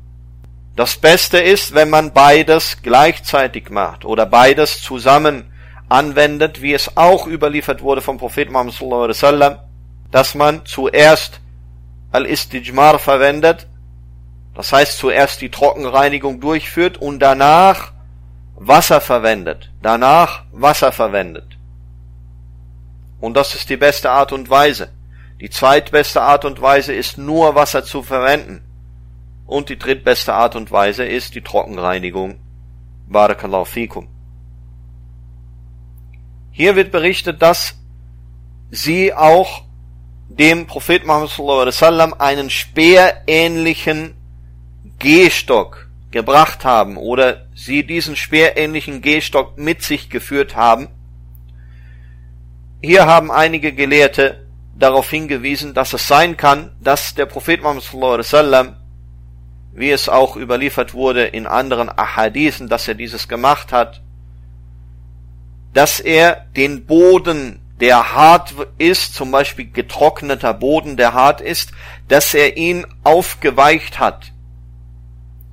[0.77, 5.53] Das Beste ist, wenn man beides gleichzeitig macht oder beides zusammen
[5.89, 9.59] anwendet, wie es auch überliefert wurde vom Propheten Muhammad sallallahu alaihi wasallam
[10.11, 11.41] dass man zuerst
[12.13, 13.67] Al-Istijmar verwendet,
[14.55, 17.93] das heißt zuerst die Trockenreinigung durchführt und danach
[18.57, 21.57] Wasser verwendet, danach Wasser verwendet.
[23.21, 24.91] Und das ist die beste Art und Weise.
[25.41, 28.63] Die zweitbeste Art und Weise ist nur Wasser zu verwenden.
[29.47, 32.39] Und die drittbeste Art und Weise ist die Trockenreinigung.
[33.09, 34.09] Barakallahu fikum.
[36.51, 37.77] Hier wird berichtet, dass
[38.71, 39.65] sie auch
[40.41, 44.15] dem Prophet Muhammad sallallahu alaihi wasallam einen speerähnlichen
[44.99, 50.89] Gehstock gebracht haben oder sie diesen speerähnlichen Gehstock mit sich geführt haben.
[52.81, 58.77] Hier haben einige Gelehrte darauf hingewiesen, dass es sein kann, dass der Prophet Muhammad sallam,
[59.75, 64.01] wie es auch überliefert wurde in anderen Ahadithen, dass er dieses gemacht hat,
[65.75, 71.73] dass er den Boden, der hart ist, zum Beispiel getrockneter Boden, der hart ist,
[72.09, 74.33] dass er ihn aufgeweicht hat.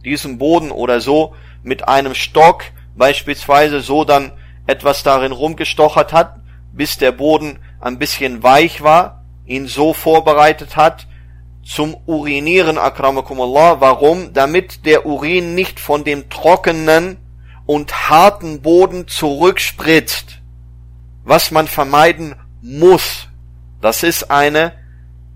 [0.04, 2.64] Diesen Boden oder so mit einem Stock
[2.96, 4.32] beispielsweise so dann
[4.66, 6.40] etwas darin rumgestochert hat,
[6.74, 11.08] bis der Boden ein bisschen weich war, ihn so vorbereitet hat
[11.64, 13.82] zum Urinieren, akramakumullah.
[13.82, 14.34] Warum?
[14.34, 17.18] Damit der Urin nicht von dem trockenen
[17.66, 20.37] und harten Boden zurückspritzt,
[21.28, 23.28] was man vermeiden muss.
[23.82, 24.72] Das ist eine,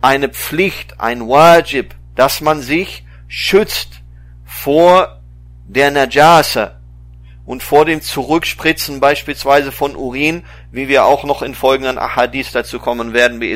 [0.02, 4.02] eine Pflicht, ein Wajib, dass man sich schützt
[4.46, 5.22] vor
[5.68, 6.80] der Najasa
[7.46, 12.80] und vor dem Zurückspritzen beispielsweise von Urin, wie wir auch noch in folgenden Ahadith dazu
[12.80, 13.56] kommen werden, wie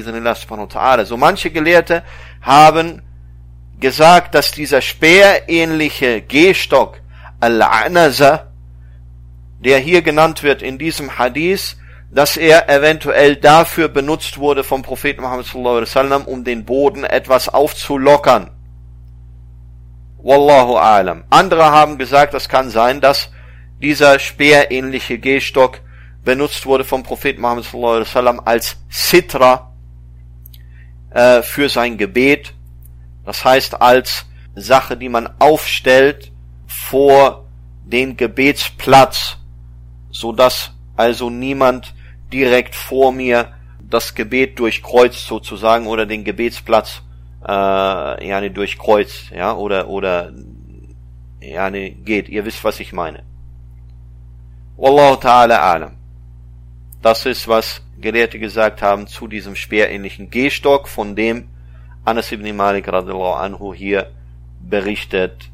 [1.05, 2.03] So manche Gelehrte
[2.41, 3.01] haben
[3.79, 6.99] gesagt, dass dieser speerähnliche Gehstock
[7.39, 8.47] Al-Anaza
[9.65, 11.77] der hier genannt wird in diesem Hadith,
[12.15, 17.03] dass er eventuell dafür benutzt wurde vom Propheten Muhammad sallallahu alaihi wasallam, um den Boden
[17.03, 18.51] etwas aufzulockern.
[20.17, 21.25] Wallahu alam.
[21.29, 23.31] Andere haben gesagt, es kann sein, dass
[23.81, 25.81] dieser speerähnliche Gehstock
[26.23, 29.73] benutzt wurde vom Propheten Muhammad sallallahu alaihi wasallam als Sitra
[31.11, 32.53] äh, für sein Gebet.
[33.25, 36.31] Das heißt als Sache, die man aufstellt
[36.65, 37.45] vor
[37.83, 39.37] den Gebetsplatz
[40.15, 41.93] so dass also niemand
[42.31, 47.01] direkt vor mir das Gebet durchkreuzt sozusagen oder den Gebetsplatz
[47.47, 50.33] äh, ja ne, durchkreuzt, ja oder oder
[51.39, 52.29] ja ne, geht.
[52.29, 53.23] Ihr wisst, was ich meine.
[54.77, 55.91] Wallahu ta'ala alam.
[57.01, 61.47] Das ist, was Gelehrte gesagt haben zu diesem speerähnlichen Gehstock, von dem
[62.03, 64.11] Anas ibn Malik radiallahu anhu hier
[64.59, 65.51] berichtet.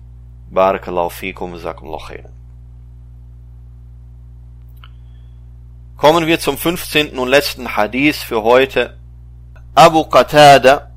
[0.50, 2.41] Barakallahu fikum, sakumullahu khairan.
[6.02, 7.20] Kommen wir zum 15.
[7.20, 8.98] und letzten Hadith für heute.
[9.76, 10.90] Abu Qatada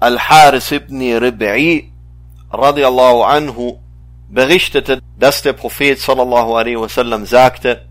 [0.00, 1.92] Al-Haris ibn Rib'i
[2.50, 3.78] radiallahu anhu
[4.28, 7.86] berichtete, dass der Prophet sallallahu alaihi wasallam sagte,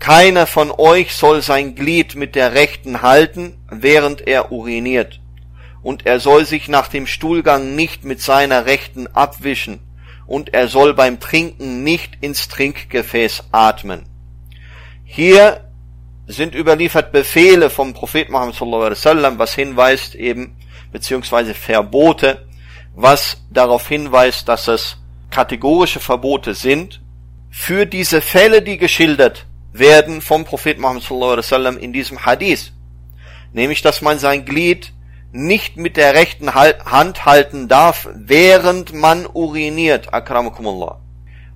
[0.00, 5.20] keiner von euch soll sein Glied mit der rechten halten, während er uriniert,
[5.80, 9.78] und er soll sich nach dem Stuhlgang nicht mit seiner rechten abwischen,
[10.26, 14.06] und er soll beim Trinken nicht ins Trinkgefäß atmen.
[15.04, 15.60] Hier
[16.26, 20.56] sind überliefert Befehle vom Prophet Muhammad sallallahu alaihi wasallam, was hinweist eben,
[20.92, 22.46] beziehungsweise Verbote,
[22.94, 24.96] was darauf hinweist, dass es
[25.30, 27.00] kategorische Verbote sind,
[27.50, 32.72] für diese Fälle, die geschildert werden vom Prophet Muhammad sallallahu alaihi wasallam in diesem Hadith.
[33.52, 34.92] Nämlich, dass man sein Glied
[35.32, 41.00] nicht mit der rechten Hand halten darf, während man uriniert, akramakumullah.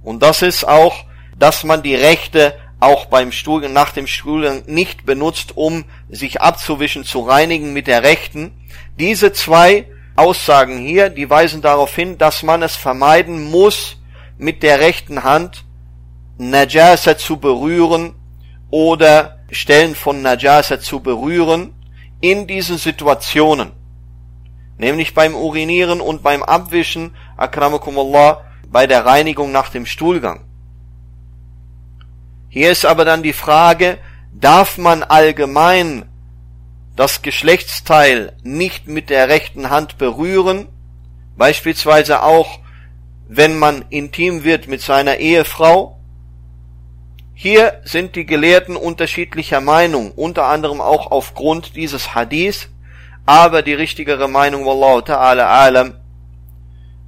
[0.02, 1.04] Und das ist auch,
[1.38, 7.04] dass man die rechte auch beim Stuhlgang, nach dem Stuhlgang nicht benutzt, um sich abzuwischen,
[7.04, 8.52] zu reinigen mit der rechten.
[8.98, 13.96] Diese zwei Aussagen hier, die weisen darauf hin, dass man es vermeiden muss,
[14.36, 15.64] mit der rechten Hand
[16.38, 18.14] Najasa zu berühren
[18.70, 21.74] oder Stellen von Najasa zu berühren
[22.20, 23.72] in diesen Situationen.
[24.76, 30.47] Nämlich beim Urinieren und beim Abwischen, akramakumullah, bei der Reinigung nach dem Stuhlgang.
[32.58, 33.98] Hier ist aber dann die Frage,
[34.32, 36.06] darf man allgemein
[36.96, 40.66] das Geschlechtsteil nicht mit der rechten Hand berühren,
[41.36, 42.58] beispielsweise auch
[43.28, 46.00] wenn man intim wird mit seiner Ehefrau.
[47.32, 52.70] Hier sind die Gelehrten unterschiedlicher Meinung, unter anderem auch aufgrund dieses Hadith,
[53.24, 55.94] aber die richtigere Meinung, Wallahu ta'ala alam,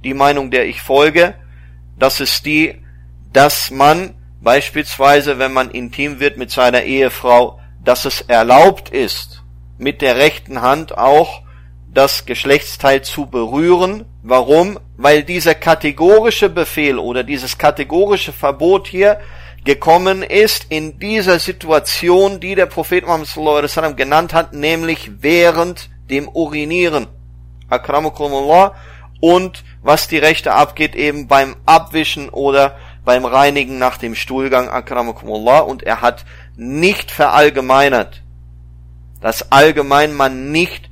[0.05, 1.35] die Meinung, der ich folge,
[1.99, 2.81] das ist die,
[3.33, 9.43] dass man Beispielsweise, wenn man intim wird mit seiner Ehefrau, dass es erlaubt ist,
[9.77, 11.41] mit der rechten Hand auch
[11.93, 14.05] das Geschlechtsteil zu berühren.
[14.23, 14.79] Warum?
[14.97, 19.19] Weil dieser kategorische Befehl oder dieses kategorische Verbot hier
[19.63, 25.11] gekommen ist in dieser Situation, die der Prophet Muhammad sallallahu alaihi wasallam genannt hat, nämlich
[25.21, 27.07] während dem Urinieren.
[27.69, 28.73] Akramukumullah.
[29.19, 35.59] Und was die Rechte abgeht, eben beim Abwischen oder beim Reinigen nach dem Stuhlgang, akramakumullah,
[35.59, 36.25] und er hat
[36.55, 38.21] nicht verallgemeinert,
[39.21, 40.89] dass allgemein man nicht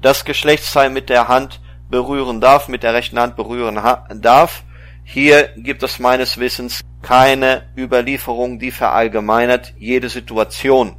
[0.00, 3.80] das Geschlechtsteil mit der Hand berühren darf, mit der rechten Hand berühren
[4.20, 4.64] darf.
[5.04, 10.96] Hier gibt es meines Wissens keine Überlieferung, die verallgemeinert jede Situation.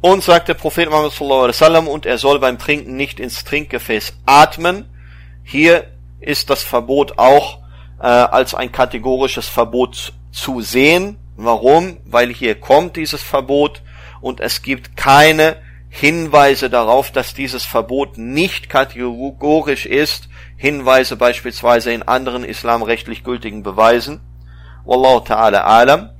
[0.00, 3.44] Und sagt der Prophet Muhammad sallallahu alaihi wasallam, und er soll beim Trinken nicht ins
[3.44, 4.88] Trinkgefäß atmen.
[5.42, 5.88] Hier
[6.20, 7.59] ist das Verbot auch
[8.00, 11.18] äh, als ein kategorisches Verbot zu sehen.
[11.36, 11.98] Warum?
[12.04, 13.82] Weil hier kommt dieses Verbot
[14.20, 15.56] und es gibt keine
[15.88, 20.28] Hinweise darauf, dass dieses Verbot nicht kategorisch ist.
[20.56, 24.20] Hinweise beispielsweise in anderen islamrechtlich gültigen Beweisen.
[24.84, 26.10] Wallahu ta'ala alam.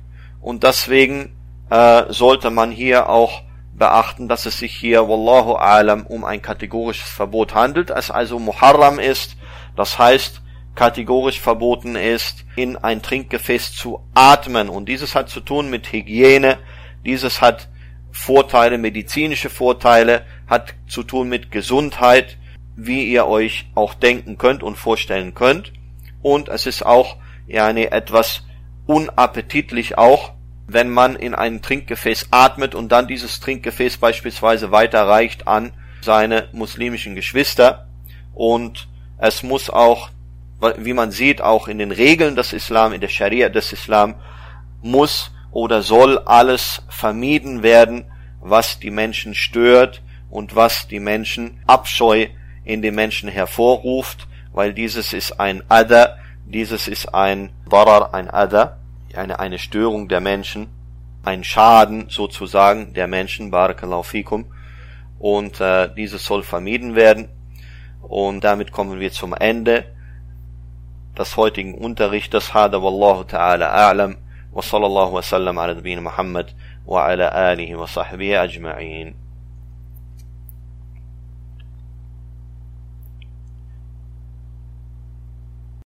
[0.41, 1.35] Und deswegen
[1.69, 7.09] äh, sollte man hier auch beachten, dass es sich hier, Wallahu alam, um ein kategorisches
[7.09, 9.37] Verbot handelt, es also Muharram ist,
[9.75, 10.41] das heißt,
[10.75, 14.69] kategorisch verboten ist, in ein Trinkgefäß zu atmen.
[14.69, 16.59] Und dieses hat zu tun mit Hygiene,
[17.05, 17.69] dieses hat
[18.11, 22.37] Vorteile, medizinische Vorteile, hat zu tun mit Gesundheit,
[22.75, 25.73] wie ihr euch auch denken könnt und vorstellen könnt.
[26.21, 27.17] Und es ist auch
[27.47, 28.43] ja, eine etwas
[28.85, 30.33] unappetitlich auch,
[30.67, 37.15] wenn man in ein Trinkgefäß atmet und dann dieses Trinkgefäß beispielsweise weiterreicht an seine muslimischen
[37.15, 37.87] Geschwister.
[38.33, 40.09] Und es muss auch,
[40.77, 44.15] wie man sieht, auch in den Regeln des Islam, in der Scharia des Islam,
[44.81, 48.05] muss oder soll alles vermieden werden,
[48.39, 52.27] was die Menschen stört und was die Menschen Abscheu
[52.63, 58.77] in den Menschen hervorruft, weil dieses ist ein Adha, dieses ist ein Darar, ein Adha,
[59.15, 60.67] eine, eine Störung der Menschen,
[61.23, 64.45] ein Schaden sozusagen der Menschen, Barakallahu fikum,
[65.19, 67.29] und äh, dieses soll vermieden werden.
[68.01, 69.85] Und damit kommen wir zum Ende
[71.21, 72.53] des heutigen Unterrichtes.
[72.53, 74.15] Hada wallahu ta'ala a'lam.
[74.53, 76.51] wa sallallahu wa sallam ala nabiyina Muhammad
[76.85, 79.15] wa ala alihi wa sahbihi ajma'in.